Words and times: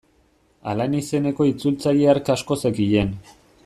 Alain 0.71 0.95
izeneko 1.01 1.47
itzultzaile 1.51 2.11
hark 2.15 2.35
asko 2.39 2.61
zekien. 2.67 3.19